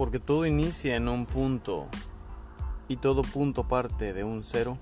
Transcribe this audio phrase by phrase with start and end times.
[0.00, 1.86] porque todo inicia en un punto
[2.88, 4.78] y todo punto parte de un cero.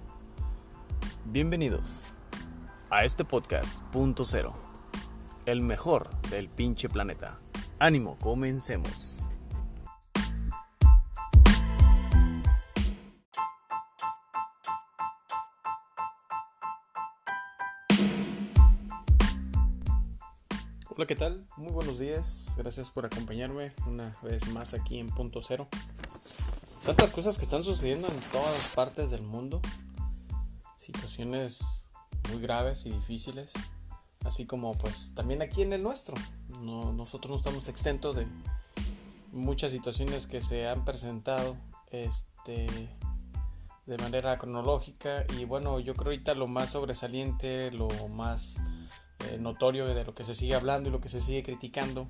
[1.24, 1.90] Bienvenidos
[2.88, 4.54] a este podcast Punto Cero,
[5.44, 7.40] el mejor del pinche planeta.
[7.80, 9.07] Ánimo, comencemos.
[21.08, 21.46] ¿Qué tal?
[21.56, 22.52] Muy buenos días.
[22.58, 25.66] Gracias por acompañarme una vez más aquí en Punto Cero.
[26.84, 29.62] Tantas cosas que están sucediendo en todas partes del mundo.
[30.76, 31.86] Situaciones
[32.30, 33.54] muy graves y difíciles.
[34.22, 36.14] Así como pues también aquí en el nuestro.
[36.60, 38.26] No, nosotros no estamos exentos de
[39.32, 41.56] muchas situaciones que se han presentado
[41.90, 42.66] este,
[43.86, 45.24] de manera cronológica.
[45.38, 48.58] Y bueno, yo creo ahorita lo más sobresaliente, lo más
[49.26, 52.06] eh, notorio de lo que se sigue hablando y lo que se sigue criticando,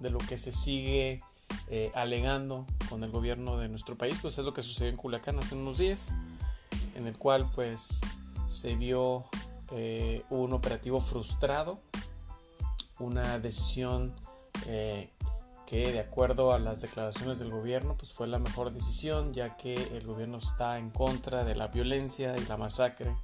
[0.00, 1.22] de lo que se sigue
[1.68, 5.38] eh, alegando con el gobierno de nuestro país, pues es lo que sucedió en Culiacán
[5.38, 6.14] hace unos días,
[6.96, 8.00] en el cual pues
[8.48, 9.26] se vio
[9.70, 11.78] eh, un operativo frustrado,
[12.98, 14.14] una decisión
[14.64, 19.74] que de acuerdo a las declaraciones del gobierno pues fue la mejor decisión ya que
[19.96, 23.14] el gobierno está en contra de la violencia y la masacre,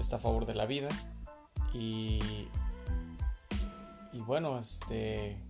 [0.00, 0.88] está a favor de la vida
[1.72, 2.48] y,
[4.12, 5.40] y bueno, este,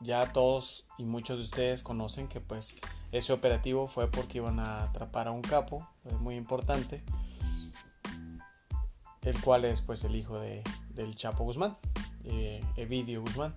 [0.00, 2.76] ya todos y muchos de ustedes conocen que pues
[3.12, 5.86] ese operativo fue porque iban a atrapar a un capo
[6.20, 7.02] muy importante,
[9.22, 11.76] el cual es pues el hijo de, del Chapo Guzmán,
[12.24, 13.54] eh, Evidio Guzmán.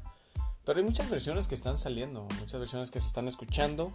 [0.64, 3.92] Pero hay muchas versiones que están saliendo, muchas versiones que se están escuchando.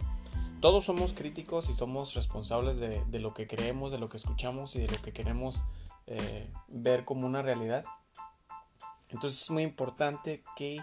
[0.59, 4.75] Todos somos críticos y somos responsables de, de lo que creemos, de lo que escuchamos
[4.75, 5.63] y de lo que queremos
[6.07, 7.85] eh, ver como una realidad.
[9.09, 10.79] Entonces es muy importante que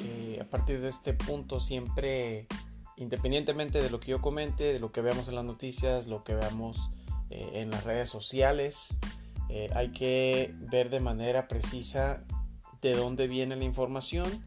[0.00, 2.46] eh, a partir de este punto siempre,
[2.96, 6.34] independientemente de lo que yo comente, de lo que veamos en las noticias, lo que
[6.34, 6.90] veamos
[7.30, 8.98] eh, en las redes sociales,
[9.48, 12.24] eh, hay que ver de manera precisa
[12.82, 14.44] de dónde viene la información,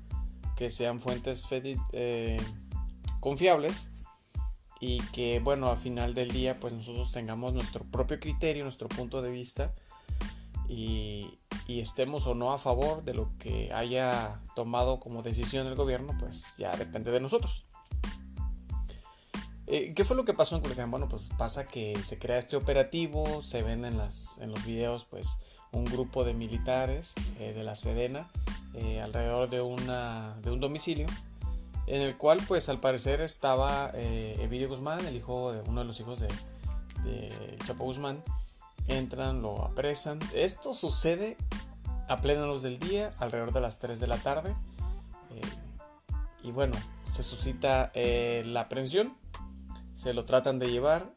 [0.55, 1.47] que sean fuentes
[3.21, 3.91] confiables
[4.81, 9.21] y que bueno al final del día pues nosotros tengamos nuestro propio criterio, nuestro punto
[9.21, 9.73] de vista
[10.69, 11.37] y,
[11.67, 16.15] y estemos o no a favor de lo que haya tomado como decisión el gobierno,
[16.19, 17.65] pues ya depende de nosotros.
[19.65, 20.89] Eh, ¿Qué fue lo que pasó en Culiacán?
[20.89, 25.05] Bueno, pues pasa que se crea este operativo, se ven en, las, en los videos
[25.05, 25.37] pues
[25.71, 28.27] un grupo de militares eh, de la Sedena
[28.73, 31.05] eh, alrededor de, una, de un domicilio
[31.85, 35.99] en el cual pues al parecer estaba Evidio Guzmán, el hijo de uno de los
[35.99, 36.27] hijos de,
[37.03, 38.23] de Chapo Guzmán,
[38.89, 40.19] entran, lo apresan.
[40.33, 41.37] Esto sucede
[42.07, 44.55] a plena luz del día, alrededor de las 3 de la tarde.
[45.31, 45.41] Eh,
[46.43, 49.15] y bueno, se suscita eh, la aprehensión,
[49.93, 51.13] se lo tratan de llevar,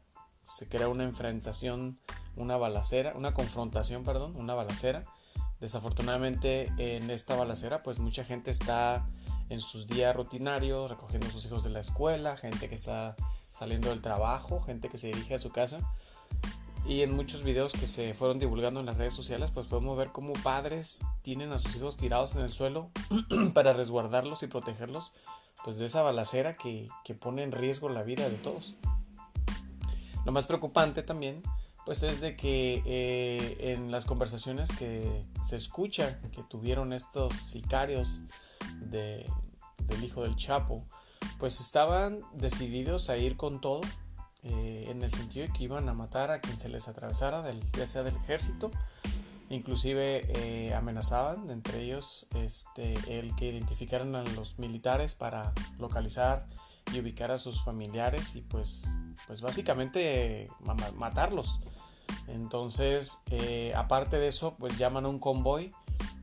[0.51, 1.99] se crea una enfrentación,
[2.37, 5.05] una balacera, una confrontación, perdón, una balacera.
[5.61, 9.07] Desafortunadamente en esta balacera pues mucha gente está
[9.49, 13.15] en sus días rutinarios, recogiendo a sus hijos de la escuela, gente que está
[13.51, 15.79] saliendo del trabajo, gente que se dirige a su casa
[16.85, 20.11] y en muchos videos que se fueron divulgando en las redes sociales, pues podemos ver
[20.11, 22.91] cómo padres tienen a sus hijos tirados en el suelo
[23.55, 25.13] para resguardarlos y protegerlos
[25.65, 26.89] pues de esa balacera que,
[27.21, 28.77] pone en riesgo la vida de todos.
[30.25, 31.43] Lo más preocupante también
[31.85, 38.23] pues es de que eh, en las conversaciones que se escucha que tuvieron estos sicarios
[38.81, 39.29] de,
[39.89, 40.85] del hijo del Chapo,
[41.39, 43.81] pues estaban decididos a ir con todo
[44.45, 47.61] eh, en el sentido de que iban a matar a quien se les atravesara, del,
[47.73, 48.73] ya sea del ejército,
[49.51, 56.49] inclusive eh, amenazaban entre ellos este, el que identificaran a los militares para localizar
[56.93, 58.89] y ubicar a sus familiares y pues,
[59.29, 60.49] pues básicamente
[60.97, 61.61] matarlos.
[62.27, 65.73] Entonces, eh, aparte de eso, pues llaman a un convoy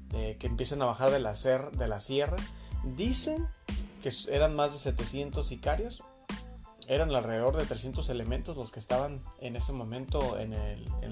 [0.10, 2.36] que empiezan a bajar de la, de la sierra.
[2.84, 3.48] Dicen
[4.02, 6.04] que eran más de 700 sicarios,
[6.90, 10.54] eran alrededor de 300 elementos los que estaban en ese momento en,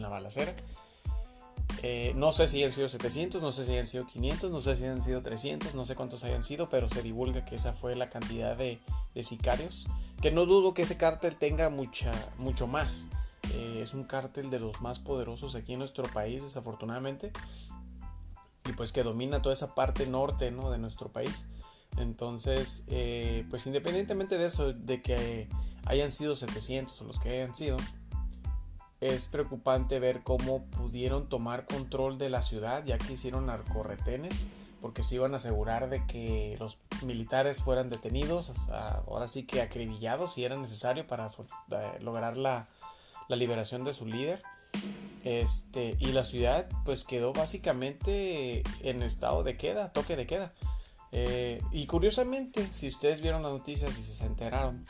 [0.01, 0.53] la balacera.
[1.83, 4.75] Eh, no sé si han sido 700, no sé si han sido 500, no sé
[4.75, 7.95] si han sido 300, no sé cuántos hayan sido, pero se divulga que esa fue
[7.95, 8.79] la cantidad de,
[9.21, 9.87] sicarios.
[10.19, 13.07] Que no dudo que ese cártel tenga mucha, mucho más.
[13.53, 17.31] Eh, es un cártel de los más poderosos aquí en nuestro país, desafortunadamente.
[18.67, 20.71] Y pues que domina toda esa parte norte ¿no?
[20.71, 21.47] de nuestro país.
[21.97, 25.47] Entonces, eh, pues independientemente de eso, de que
[25.85, 27.77] hayan sido 700 o los que hayan sido,
[28.99, 34.45] es preocupante ver cómo pudieron tomar control de la ciudad, ya que hicieron narcorretenes
[34.81, 40.33] porque se iban a asegurar de que los militares fueran detenidos, ahora sí que acribillados
[40.33, 42.67] si era necesario para eh, lograr la,
[43.27, 44.43] la liberación de su líder.
[45.23, 50.53] Este, y la ciudad pues quedó básicamente en estado de queda, toque de queda.
[51.19, 54.85] Eh, y curiosamente, si ustedes vieron las noticias y se enteraron,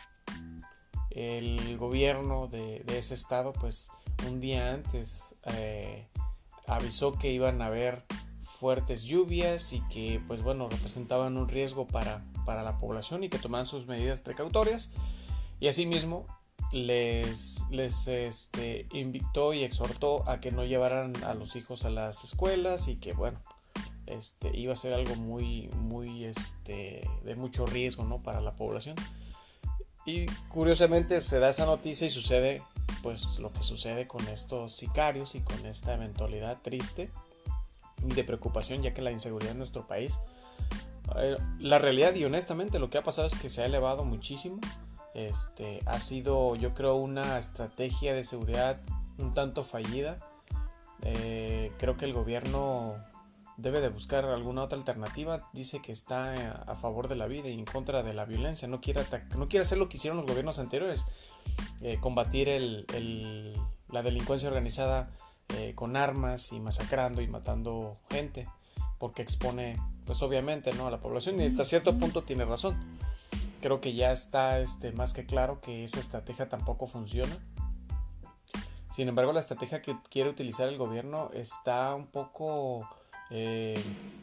[1.09, 3.89] el gobierno de, ese estado pues
[4.27, 6.09] un día antes eh,
[6.67, 8.03] avisó que iban a haber
[8.41, 13.39] fuertes lluvias y que pues bueno representaban un riesgo para, para la población y que
[13.39, 14.91] tomaran sus medidas precautorias.
[15.61, 16.27] Y asimismo
[16.73, 22.25] les, les este, invitó y exhortó a que no llevaran a los hijos a las
[22.25, 23.39] escuelas y que bueno,
[24.07, 28.17] este, iba a ser algo muy, muy, este, de mucho riesgo, ¿no?
[28.17, 28.95] Para la población.
[30.05, 32.63] Y curiosamente se da esa noticia y sucede,
[33.03, 37.11] pues, lo que sucede con estos sicarios y con esta eventualidad triste
[38.07, 40.19] y de preocupación, ya que la inseguridad en nuestro país,
[41.59, 44.59] la realidad y honestamente lo que ha pasado es que se ha elevado muchísimo
[45.17, 48.79] este, ha sido, yo creo, una estrategia de seguridad
[49.17, 50.19] un tanto fallida.
[51.01, 53.03] Eh, creo que el gobierno
[53.57, 55.49] debe de buscar alguna otra alternativa.
[55.53, 58.67] Dice que está a favor de la vida y en contra de la violencia.
[58.67, 59.01] No quiere,
[59.35, 61.05] no quiere hacer lo que hicieron los gobiernos anteriores.
[61.81, 62.47] Eh, combatir
[63.89, 65.09] la delincuencia organizada
[65.55, 68.47] eh, con armas y masacrando y matando gente.
[68.99, 70.87] Porque expone, pues obviamente, ¿no?
[70.87, 71.39] a la población.
[71.41, 72.97] Y hasta cierto punto tiene razón
[73.61, 77.35] creo que ya está este, más que claro que esa estrategia tampoco funciona.
[78.91, 82.87] Sin embargo, la estrategia que quiere utilizar el gobierno está un poco
[83.29, 83.81] eh,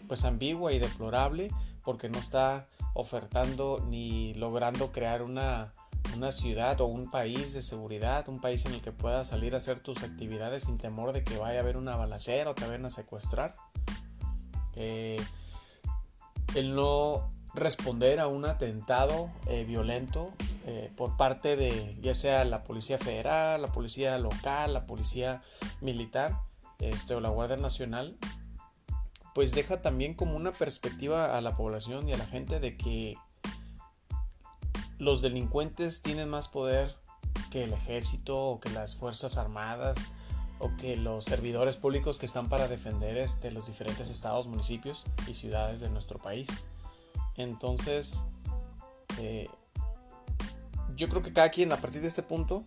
[0.09, 1.51] pues ambigua y deplorable
[1.83, 5.73] porque no está ofertando ni logrando crear una,
[6.17, 9.59] una, ciudad o un país de seguridad, un país en el que puedas salir a
[9.59, 12.87] hacer tus actividades sin temor de que vaya a haber una balacera o te vayan
[12.87, 13.55] a secuestrar.
[14.77, 15.21] Eh,
[16.55, 20.33] el no responder a un atentado eh, violento
[20.97, 25.43] por parte de ya sea la policía federal, la policía local, la policía
[25.83, 26.41] militar
[26.79, 28.17] este, o la Guardia Nacional,
[29.35, 33.17] pues deja también como una perspectiva a la población y a la gente de que
[34.99, 36.95] los delincuentes tienen más poder
[37.51, 39.99] que el ejército o que las fuerzas armadas
[40.59, 45.35] o que los servidores públicos que están para defender este, los diferentes estados, municipios y
[45.35, 46.49] ciudades de nuestro país.
[47.37, 48.25] Entonces,
[49.19, 49.49] eh,
[50.97, 52.65] yo creo que cada quien a partir de este punto,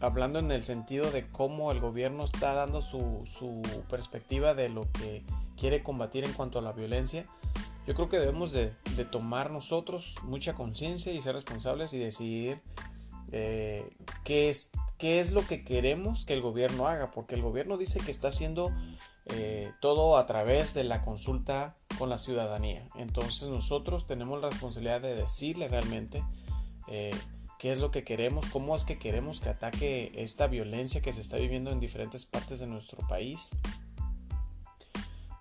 [0.00, 5.24] hablando en el sentido de cómo el gobierno está dando su, perspectiva de lo que
[5.56, 7.24] quiere combatir en cuanto a la violencia,
[7.86, 8.72] yo creo que debemos de,
[9.10, 12.60] tomar nosotros mucha conciencia y ser responsables y decidir
[13.32, 13.88] eh,
[14.24, 18.00] qué, es, qué es lo que queremos que el gobierno haga, porque el gobierno dice
[18.00, 18.72] que está haciendo
[19.26, 22.86] eh, todo a través de la consulta con la ciudadanía.
[22.96, 26.22] Entonces nosotros tenemos la responsabilidad de decirle realmente
[26.88, 27.10] eh,
[27.58, 31.20] qué es lo que queremos, cómo es que queremos que ataque esta violencia que se
[31.20, 33.50] está viviendo en diferentes partes de nuestro país.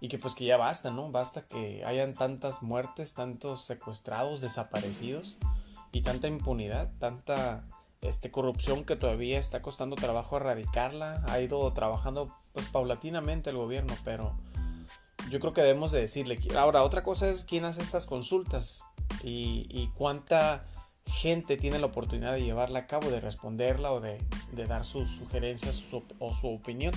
[0.02, 1.12] Y que pues que ya basta, ¿no?
[1.12, 5.38] Basta que hayan tantas muertes, tantos secuestrados, desaparecidos
[5.92, 7.66] y tanta impunidad, tanta
[8.02, 11.24] este, corrupción que todavía está costando trabajo erradicarla.
[11.28, 14.36] Ha ido trabajando pues paulatinamente el gobierno, pero
[15.30, 16.38] yo creo que debemos de decirle.
[16.58, 18.84] Ahora, otra cosa es quién hace estas consultas
[19.24, 20.66] y, cuánta
[21.06, 24.20] gente tiene la oportunidad de llevarla a cabo, de responderla o de,
[24.68, 25.84] dar sus sugerencias
[26.20, 26.94] o su opinión.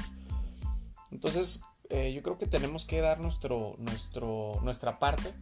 [1.11, 5.33] Entonces, eh, yo creo que tenemos que dar nuestro, nuestro, nuestra parte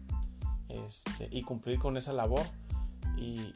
[0.68, 2.42] este, y cumplir con esa labor.
[3.16, 3.54] Y,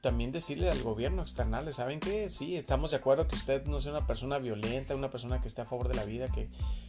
[0.00, 2.28] también decirle al gobierno external, ¿saben qué?
[2.30, 5.60] Sí, estamos de acuerdo que usted no sea una persona violenta, una persona que esté
[5.60, 6.48] a favor de la vida, que,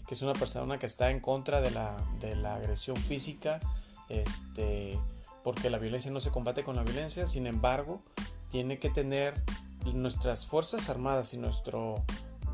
[0.09, 3.59] es una persona que está en contra de la, de la agresión física,
[4.09, 4.99] este,
[5.43, 8.01] porque la violencia no se combate con la violencia, sin embargo,
[8.49, 9.41] tiene que tener
[9.93, 12.03] nuestras Fuerzas Armadas y nuestro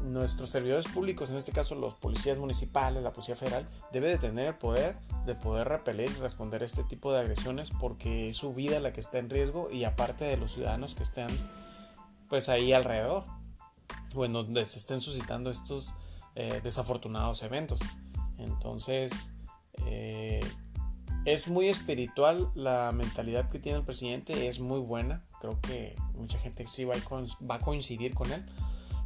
[0.01, 4.47] nuestros servidores públicos, en este caso los policías municipales, la policía federal, debe de tener
[4.47, 8.53] el poder de poder repeler y responder a este tipo de agresiones porque es su
[8.53, 11.27] vida la que está en riesgo y aparte de los ciudadanos que estén
[12.29, 13.25] pues ahí alrededor
[14.15, 15.93] o en donde se estén suscitando estos
[16.35, 17.79] eh, desafortunados eventos.
[18.37, 19.31] Entonces,
[19.85, 20.39] eh,
[21.27, 26.39] es muy espiritual la mentalidad que tiene el presidente, es muy buena, creo que mucha
[26.39, 26.95] gente sí va
[27.49, 28.45] a coincidir con él.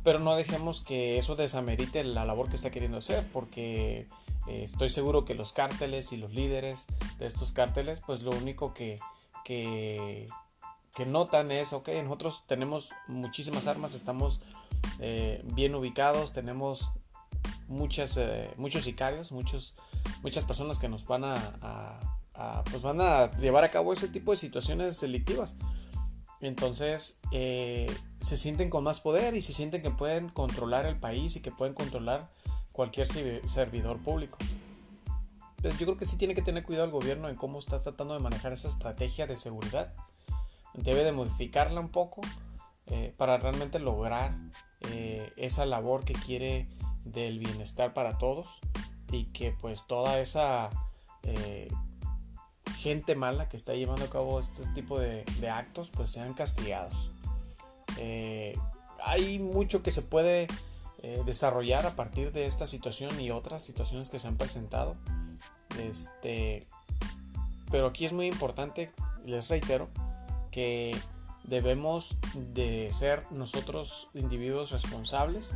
[0.03, 4.07] Pero no dejemos que eso desamerite la labor que está queriendo hacer, porque
[4.47, 6.85] eh, estoy seguro que los cárteles y los líderes
[7.17, 8.99] de estos cárteles, pues lo único que,
[9.43, 10.27] que,
[11.07, 14.41] notan es, ok, nosotros tenemos muchísimas armas, estamos
[14.99, 16.87] eh, bien ubicados, tenemos
[17.71, 19.73] muchas, eh, muchos sicarios, muchos,
[20.21, 21.99] muchas personas que nos van a,
[22.69, 25.55] pues van a llevar a cabo ese tipo de situaciones delictivas.
[26.41, 31.35] Entonces eh, se sienten con más poder y se sienten que pueden controlar el país
[31.35, 32.29] y que pueden controlar
[32.71, 34.37] cualquier servidor público.
[35.57, 38.15] Entonces yo creo que sí tiene que tener cuidado el gobierno en cómo está tratando
[38.15, 39.93] de manejar esa estrategia de seguridad.
[40.73, 42.21] Debe de modificarla un poco
[42.87, 44.35] eh, para realmente lograr
[45.37, 46.67] esa labor que quiere
[47.05, 48.60] del bienestar para todos
[49.12, 50.70] y que pues toda esa
[52.81, 57.12] gente mala que está llevando a cabo este tipo de, actos pues sean castigados.
[57.98, 58.58] Eh,
[59.03, 60.48] hay mucho que se puede
[61.03, 64.96] eh, desarrollar a partir de esta situación y otras situaciones que se han presentado.
[65.79, 66.67] Este,
[67.70, 68.91] pero aquí es muy importante,
[69.25, 69.88] les reitero,
[70.50, 70.98] que
[71.43, 75.53] debemos de ser nosotros individuos responsables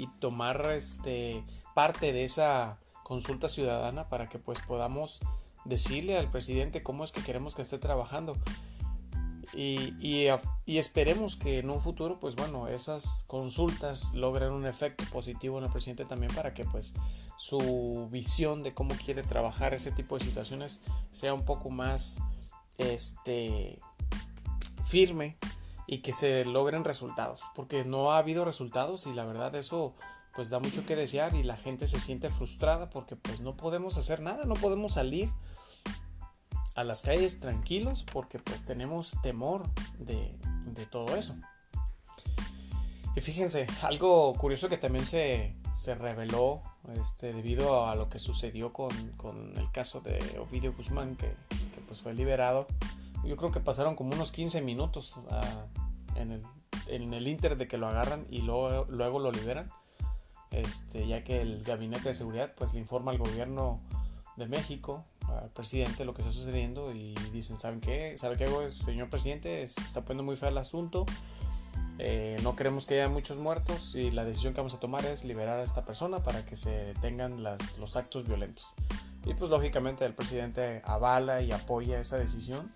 [0.00, 5.20] y tomar este, parte de esa consulta ciudadana para que pues podamos
[5.64, 8.36] decirle al presidente cómo es que queremos que esté trabajando.
[9.52, 15.58] Y, y, esperemos que en un futuro, pues bueno, esas consultas logren un efecto positivo
[15.58, 16.94] en el presidente también para que pues
[17.36, 20.80] su visión de cómo quiere trabajar ese tipo de situaciones
[21.10, 22.20] sea un poco más
[22.78, 23.80] este
[24.84, 25.36] firme
[25.90, 29.96] y que se logren resultados, porque no ha habido resultados y la verdad eso
[30.36, 33.98] pues da mucho que desear y la gente se siente frustrada porque pues no podemos
[33.98, 35.28] hacer nada, no podemos salir
[36.76, 39.68] a las calles tranquilos porque pues tenemos temor
[39.98, 40.38] de,
[40.92, 41.34] todo eso.
[43.16, 46.62] Y fíjense, algo curioso que también se, se reveló
[47.00, 48.92] este, debido a lo que sucedió con,
[49.56, 51.34] el caso de Ovidio Guzmán, que,
[51.88, 52.68] pues fue liberado.
[53.24, 55.66] Yo creo que pasaron como unos 15 minutos ah,
[56.16, 56.42] en, el,
[56.88, 59.70] en, el, inter de que lo agarran y luego, luego lo liberan.
[60.50, 63.80] Este, ya que el gabinete de seguridad pues le informa al gobierno
[64.36, 65.04] de México
[65.38, 68.16] al presidente lo que está sucediendo y dicen, ¿saben qué?
[68.16, 69.66] ¿Sabe qué, señor presidente?
[69.68, 71.06] Se está poniendo muy feo el asunto.
[71.98, 75.24] Eh, no queremos que haya muchos muertos y la decisión que vamos a tomar es
[75.24, 78.74] liberar a esta persona para que se detengan las, los actos violentos.
[79.26, 82.72] Y pues lógicamente el presidente avala y apoya esa decisión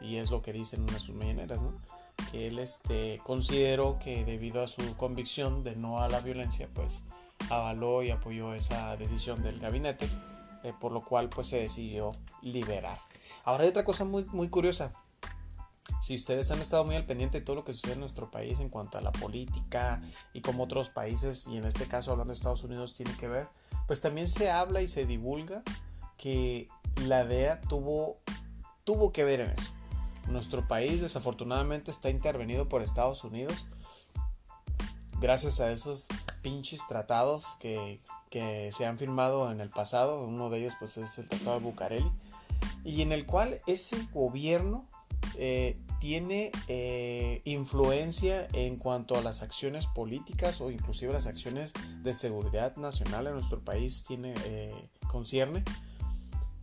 [0.00, 1.72] y es lo que dice en una de sus mañaneras, ¿no?
[2.30, 7.04] Que él este, consideró que debido a su convicción de no a la violencia, pues
[7.50, 10.08] avaló y apoyó esa decisión del gabinete
[10.66, 12.10] eh, por lo cual pues se decidió
[12.42, 12.98] liberar.
[13.44, 14.90] Ahora hay otra cosa muy, muy curiosa.
[16.00, 18.58] Si ustedes han estado muy al pendiente de todo lo que sucede en nuestro país
[18.58, 20.00] en cuanto a la política
[20.32, 23.46] y como otros países, y en este caso hablando de Estados Unidos, tiene que ver,
[23.86, 25.62] pues también se habla y se divulga
[26.18, 26.68] que
[27.04, 28.16] la DEA tuvo,
[28.82, 29.72] tuvo que ver en eso.
[30.28, 33.68] Nuestro país desafortunadamente está intervenido por Estados Unidos
[35.20, 36.06] gracias a esos
[36.42, 38.00] pinches tratados que,
[38.70, 42.12] se han firmado en el pasado, uno de ellos pues es el Tratado de Bucareli,
[42.84, 44.86] y en el cual ese gobierno
[45.36, 52.12] eh, tiene eh, influencia en cuanto a las acciones políticas o inclusive las acciones de
[52.12, 55.64] seguridad nacional en nuestro país tiene eh, concierne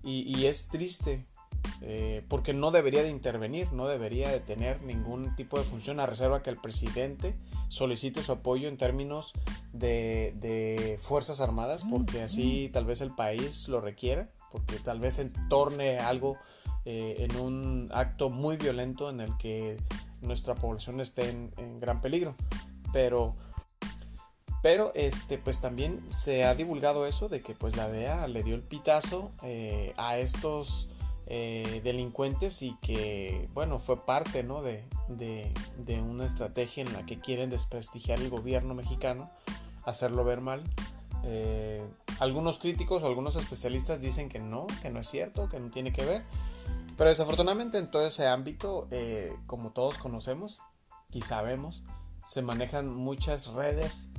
[0.03, 1.25] y, es triste
[2.27, 6.41] porque no debería de intervenir, no debería de tener ningún tipo de función a reserva
[6.41, 7.36] que el presidente
[7.74, 9.34] solicite su apoyo en términos
[9.74, 15.98] de, Fuerzas Armadas, porque así tal vez el país lo requiera, porque tal vez entorne
[15.98, 16.38] algo
[16.86, 19.77] eh, en un acto muy violento en el que
[20.22, 22.36] nuestra población esté en, gran peligro.
[22.91, 23.36] Pero,
[24.62, 28.53] pero este, pues también se ha divulgado eso de que pues la DEA le dio
[28.53, 30.89] el pitazo eh, a estos
[31.27, 34.62] eh, delincuentes y que, bueno, fue parte ¿no?
[34.62, 39.32] de, de, una estrategia en la que quieren desprestigiar el gobierno mexicano,
[39.86, 40.63] hacerlo ver mal.
[41.24, 41.82] Eh,
[42.20, 45.94] algunos críticos o algunos especialistas dicen que no, que no es cierto, que no tiene
[45.94, 46.24] que ver.
[46.98, 50.60] Pero desafortunadamente en todo ese ámbito, eh, como todos conocemos
[51.12, 51.84] y sabemos,
[52.25, 54.10] se manejan muchas redes,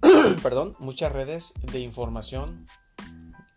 [0.42, 2.66] perdón, muchas redes de información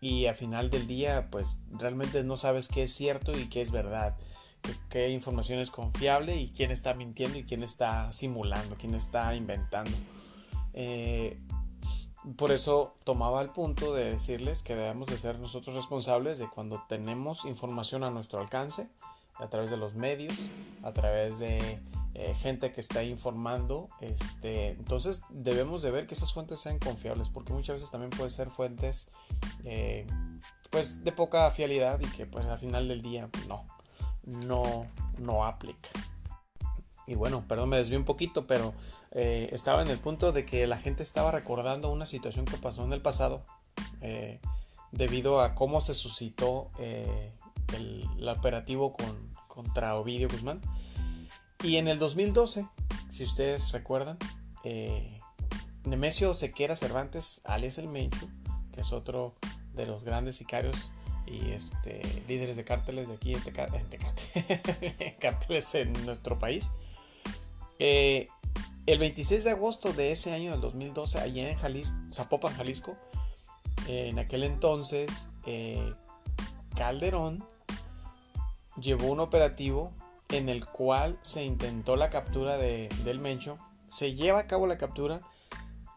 [0.02, 3.70] y a final del día pues realmente no sabes qué es cierto y qué es
[3.70, 4.16] verdad,
[4.90, 9.92] qué, información es confiable y quién está mintiendo y quién está simulando, quién está inventando.
[10.74, 11.38] Eh,
[12.36, 16.82] por eso tomaba el punto de decirles que debemos de ser nosotros responsables de cuando
[16.88, 18.88] tenemos información a nuestro alcance,
[19.34, 20.34] a través de los medios,
[20.82, 21.80] a través de
[22.14, 27.30] eh, gente que está informando, este, entonces debemos de ver que esas fuentes sean confiables,
[27.30, 29.08] porque muchas veces también pueden ser fuentes
[29.64, 30.06] eh,
[30.70, 33.66] pues de poca fiabilidad y que pues al final del día no,
[34.24, 34.86] no,
[35.18, 35.88] no aplica.
[37.06, 38.74] Y bueno, perdón, me desvío un poquito, pero
[39.12, 42.84] eh, estaba en el punto de que la gente estaba recordando una situación que pasó
[42.84, 43.42] en el pasado
[44.90, 46.70] debido a cómo se suscitó
[47.74, 50.60] el, operativo con, contra Ovidio Guzmán.
[51.62, 52.66] Y en el 2012,
[53.10, 54.18] si ustedes recuerdan,
[55.84, 58.28] Nemesio Sequera Cervantes, alias el Mencho,
[58.72, 59.34] que es otro
[59.74, 60.92] de los grandes sicarios
[61.26, 66.70] y este, líderes de cárteles de aquí en Tecate, cárteles en nuestro país.
[67.78, 68.28] Eh,
[68.86, 72.96] el 26 de agosto de ese año del 2012, allá en Jalisco, Zapopan, Jalisco,
[73.86, 75.94] en aquel entonces, eh,
[76.76, 77.44] Calderón
[78.76, 79.92] llevó un operativo
[80.28, 83.58] en el cual se intentó la captura de, del Mencho.
[83.88, 85.20] Se lleva a cabo la captura,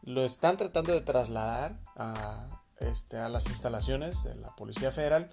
[0.04, 5.32] lo están tratando de trasladar a, este, a las instalaciones de la Policía Federal,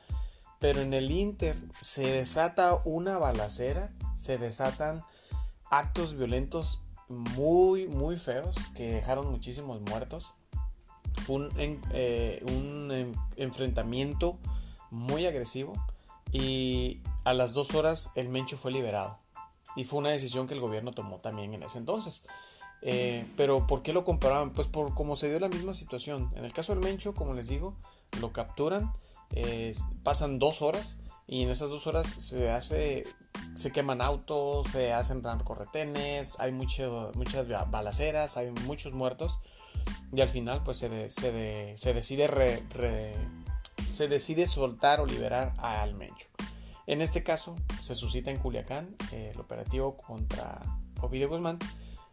[0.61, 5.02] pero en el Inter se desata una balacera, se desatan
[5.70, 10.34] actos violentos muy, muy feos que dejaron muchísimos muertos.
[11.25, 11.52] Fue un,
[11.92, 14.38] eh, enfrentamiento
[14.90, 15.72] muy agresivo
[16.30, 19.19] y a las dos horas el Mencho fue liberado.
[19.76, 22.25] Y fue una decisión que el gobierno tomó también en ese entonces.
[22.83, 24.50] Eh, pero ¿por qué lo comparaban?
[24.50, 26.31] Pues por cómo se dio la misma situación.
[26.35, 27.76] En el caso del Mencho, como les digo,
[28.21, 28.93] lo capturan,
[29.31, 33.05] eh, pasan dos horas y en esas dos horas se hace,
[33.55, 36.91] se queman autos, se hacen corretenes, hay muchas
[37.71, 39.41] balaceras, hay muchos muertos
[40.12, 41.33] y al final pues se, se,
[41.95, 42.62] decide
[43.88, 46.26] se decide soltar o liberar al Mencho.
[46.87, 50.61] En este caso se suscita en Culiacán eh, el operativo contra
[51.01, 51.59] Ovidio Guzmán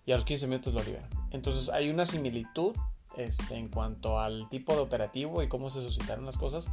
[0.06, 1.10] y a los 15 minutos lo liberan.
[1.32, 2.76] Entonces hay una similitud
[3.18, 6.68] este, en cuanto al tipo de operativo y cómo se suscitaron las cosas.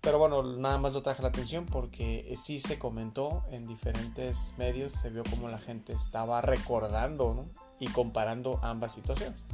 [0.00, 4.94] Pero bueno, nada más lo traje la atención porque sí se comentó en diferentes medios,
[4.94, 7.46] se vio como la gente estaba recordando
[7.78, 9.44] y comparando ambas situaciones.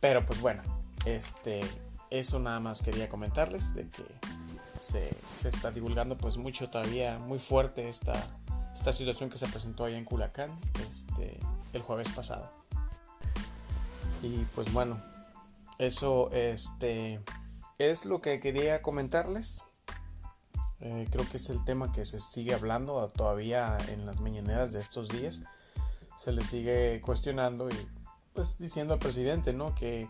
[0.00, 0.62] Pero pues bueno,
[1.04, 1.60] este,
[2.10, 4.04] eso nada más quería comentarles de que
[4.86, 8.14] se, está divulgando pues mucho todavía, muy fuerte esta,
[8.72, 10.56] esta situación que se presentó allá en Culacán
[10.88, 11.40] este,
[11.72, 12.50] el jueves pasado.
[14.22, 15.02] Y pues bueno,
[15.78, 17.20] eso este,
[17.78, 19.62] es lo que quería comentarles.
[20.80, 24.80] Eh, creo que es el tema que se sigue hablando todavía en las mañaneras de
[24.80, 25.42] estos días.
[26.16, 27.88] Se le sigue cuestionando y
[28.34, 29.74] pues diciendo al presidente, ¿no?
[29.74, 30.08] Que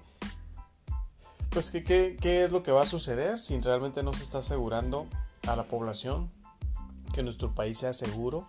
[1.51, 5.07] pues que qué es lo que va a suceder si realmente no se está asegurando
[5.47, 6.31] a la población
[7.15, 8.49] que nuestro país sea seguro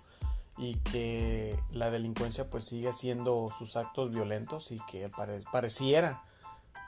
[0.58, 5.10] y que la delincuencia pues sigue haciendo sus actos violentos y que
[5.52, 6.24] pareciera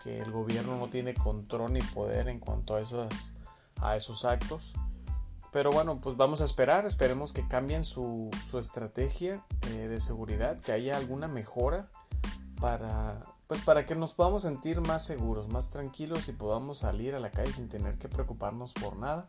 [0.04, 3.34] que el gobierno no tiene control ni poder en cuanto a esos,
[3.82, 4.74] a esos actos.
[5.52, 10.72] Pero bueno, pues vamos a esperar, esperemos que cambien su, estrategia eh, de seguridad, que
[10.72, 11.90] haya alguna mejora
[12.60, 17.20] para, pues para que nos podamos sentir más seguros, más tranquilos y podamos salir a
[17.20, 19.28] la calle sin tener que preocuparnos por nada.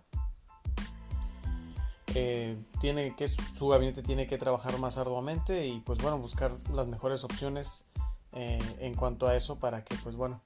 [2.15, 6.87] Eh, tiene que su gabinete tiene que trabajar más arduamente y pues bueno buscar las
[6.87, 7.87] mejores opciones
[8.35, 10.43] eh, en cuanto a eso para que pues bueno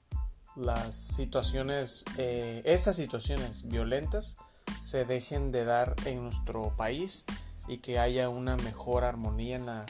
[0.55, 4.37] las situaciones eh, estas situaciones violentas
[4.79, 7.25] se dejen de dar en nuestro país
[7.67, 9.85] y que haya una mejor armonía en la,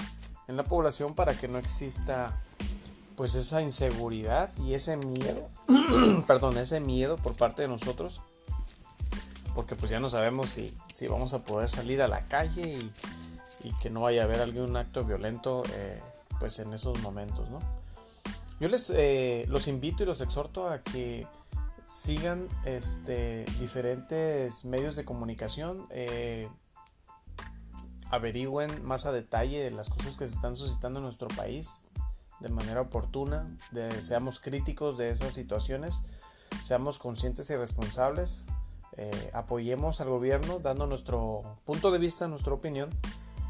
[0.48, 2.42] en la población para que no exista
[3.16, 5.50] pues esa inseguridad y ese miedo
[6.28, 8.22] perdón ese miedo por parte de nosotros
[9.56, 12.92] porque pues ya no sabemos si, si vamos a poder salir a la calle y,
[13.82, 16.00] que no vaya a haber algún acto violento eh,
[16.40, 17.60] pues en esos momentos, ¿no?
[18.60, 21.26] Yo les eh, los invito y los exhorto a que
[21.88, 26.48] sigan este, diferentes medios de comunicación, eh,
[28.12, 31.82] averigüen más a detalle las cosas que se están suscitando en nuestro país
[32.40, 33.58] de manera oportuna,
[34.00, 36.04] seamos críticos de esas situaciones,
[36.64, 38.46] seamos conscientes y responsables,
[38.98, 42.90] eh, apoyemos al gobierno dando nuestro punto de vista, nuestra opinión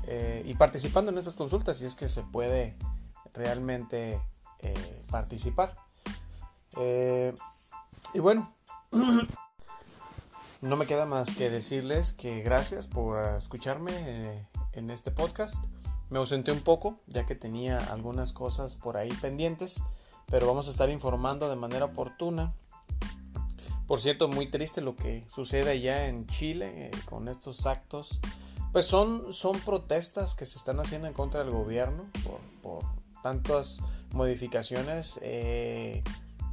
[0.07, 2.75] eh, y participando en esas consultas si es que se puede
[3.33, 4.19] realmente
[4.59, 5.75] eh, participar.
[8.13, 8.55] y bueno,
[10.61, 15.63] no me queda más que decirles que gracias por escucharme en este podcast.
[16.09, 19.81] Me ausenté un poco ya que tenía algunas cosas por ahí pendientes,
[20.27, 22.53] pero vamos a estar informando de manera oportuna
[23.87, 28.19] por cierto, muy triste lo que sucede allá en Chile eh, con estos actos.
[28.71, 32.05] Pues son, son protestas que se están haciendo en contra del gobierno
[32.63, 32.83] por,
[33.21, 33.79] tantas
[34.11, 36.03] modificaciones eh,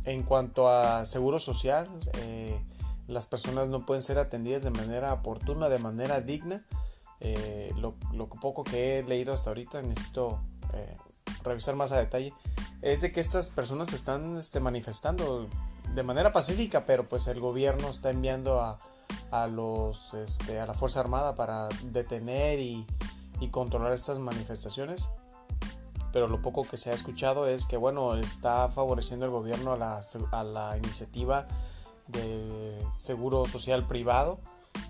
[0.05, 1.89] en cuanto a seguro social.
[2.19, 2.61] Eh,
[3.09, 6.65] las personas no pueden ser atendidas de manera oportuna, de manera digna.
[7.77, 10.41] Lo, poco que he leído hasta ahorita necesito
[11.43, 12.33] revisar más a detalle,
[12.81, 15.49] es de que estas personas están este, manifestando
[15.95, 18.79] de manera pacífica, pero pues el gobierno está enviando a,
[19.31, 22.87] a los, este, a la Fuerza Armada para detener y,
[23.41, 25.09] y controlar estas manifestaciones.
[26.13, 29.77] Pero lo poco que se ha escuchado es que bueno está favoreciendo el gobierno a
[29.79, 31.47] la, a la iniciativa
[32.09, 34.39] de seguro social privado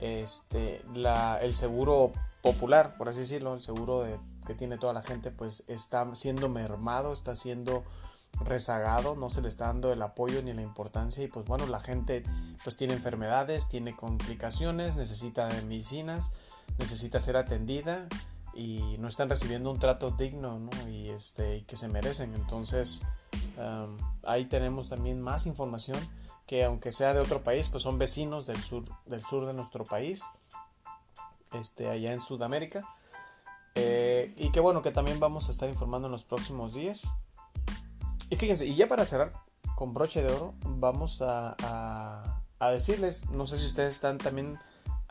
[0.01, 5.03] este la, el seguro popular por así decirlo el seguro de, que tiene toda la
[5.03, 7.85] gente pues está siendo mermado está siendo
[8.41, 11.81] rezagado no se le está dando el apoyo ni la importancia y pues bueno la
[11.81, 12.25] gente
[12.65, 16.33] pues tiene enfermedades tiene complicaciones necesita medicinas
[16.79, 18.09] necesita ser atendida
[18.55, 22.35] y no están recibiendo un trato digno y este que se merecen.
[22.35, 23.03] Entonces
[24.25, 25.99] ahí tenemos también más información
[26.53, 29.85] que aunque sea de otro país pues son vecinos del sur del sur de nuestro
[29.85, 30.23] país
[31.55, 32.87] este allá en Sudamérica
[33.75, 37.15] eh, y que bueno que también vamos a estar informando en los próximos días
[38.29, 39.33] y fíjense y ya para cerrar
[39.77, 41.57] con broche de oro vamos a,
[42.59, 44.59] a decirles no sé si ustedes están también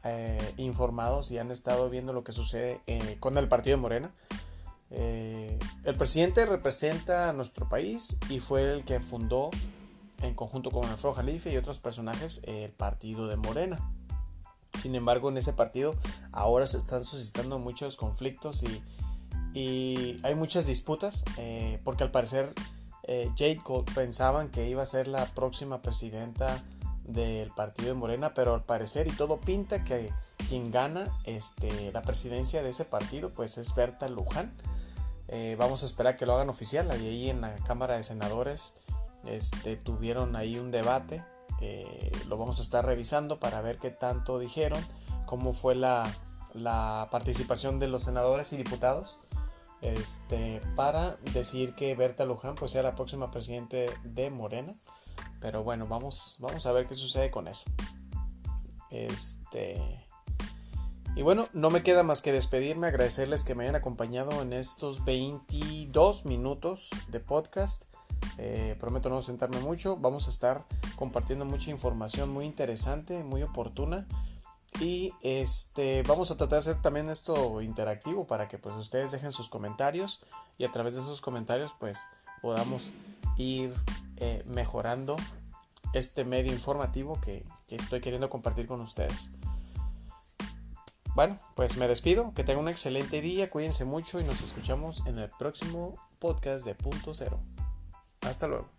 [0.03, 4.11] eh, informados y han estado viendo lo que sucede eh, con el partido de Morena.
[4.91, 9.49] El presidente representa a nuestro país y fue el que fundó
[10.21, 13.77] en conjunto con Alfredo Jalife y otros personajes el partido de Morena.
[14.79, 15.95] Sin embargo, en ese partido
[16.31, 18.83] ahora se están suscitando muchos conflictos y,
[19.53, 21.23] y hay muchas disputas
[21.83, 22.53] porque al parecer
[23.07, 26.63] Jade Gold pensaban que iba a ser la próxima presidenta
[27.05, 30.11] del partido de Morena, pero al parecer y todo pinta que
[30.47, 34.51] quien gana este, la presidencia de ese partido pues es Berta Luján.
[35.27, 36.91] Eh, vamos a esperar que lo hagan oficial.
[36.91, 38.73] Ahí en la Cámara de Senadores
[39.25, 41.23] este, tuvieron ahí un debate.
[41.61, 44.83] Eh, lo vamos a estar revisando para ver qué tanto dijeron,
[45.25, 46.11] cómo fue la,
[46.53, 49.19] la participación de los senadores y diputados
[49.81, 54.75] este, para decir que Berta Luján pues, sea la próxima presidente de Morena.
[55.39, 57.63] Pero bueno, vamos, vamos a ver qué sucede con eso.
[58.91, 60.05] Este.
[61.15, 65.03] Y bueno, no me queda más que despedirme, agradecerles que me hayan acompañado en estos
[65.03, 67.83] 22 minutos de podcast.
[68.37, 69.97] Eh, prometo no sentarme mucho.
[69.97, 70.65] Vamos a estar
[70.95, 74.07] compartiendo mucha información muy interesante, muy oportuna.
[74.79, 79.33] Y este vamos a tratar de hacer también esto interactivo para que pues ustedes dejen
[79.33, 80.21] sus comentarios
[80.57, 81.99] y a través de esos comentarios pues
[82.41, 82.93] podamos
[83.37, 83.73] ir
[84.15, 85.17] eh, mejorando
[85.93, 89.31] este medio informativo que, que estoy queriendo compartir con ustedes.
[91.13, 95.19] Bueno, pues me despido, que tengan un excelente día, cuídense mucho y nos escuchamos en
[95.19, 97.41] el próximo podcast de Punto Cero.
[98.21, 98.69] Hasta luego.